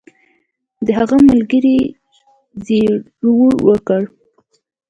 [0.85, 1.77] د هغه ملګري
[2.65, 4.01] زګیروی وکړ